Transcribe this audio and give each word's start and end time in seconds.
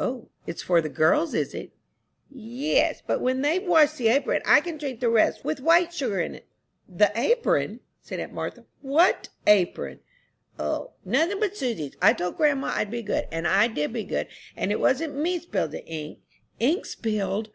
"O, 0.00 0.30
it's 0.46 0.62
for 0.62 0.80
the 0.80 0.88
girls, 0.88 1.34
is 1.34 1.52
it?" 1.52 1.70
"Yes, 2.30 3.02
but 3.06 3.20
when 3.20 3.42
they've 3.42 3.62
washed 3.62 3.98
the 3.98 4.08
apron 4.08 4.40
I 4.46 4.62
can 4.62 4.78
drink 4.78 5.00
the 5.00 5.10
rest 5.10 5.44
with 5.44 5.60
white 5.60 5.92
sugar 5.92 6.18
in." 6.18 6.40
"The 6.88 7.12
apron!" 7.14 7.80
said 8.00 8.20
aunt 8.20 8.32
Martha, 8.32 8.64
"what 8.80 9.28
apron?" 9.46 10.00
"O, 10.58 10.92
nothing 11.04 11.40
but 11.40 11.58
Susy's. 11.58 11.94
I 12.00 12.14
told 12.14 12.38
grandma 12.38 12.68
I'd 12.74 12.90
be 12.90 13.02
good, 13.02 13.28
and 13.30 13.46
I 13.46 13.68
did 13.68 13.92
be 13.92 14.04
good; 14.04 14.28
it 14.56 14.80
wasn't 14.80 15.14
me 15.14 15.38
spilled 15.38 15.72
the 15.72 15.84
ink." 15.86 16.20
"Ink 16.58 16.86
spilled?" 16.86 17.42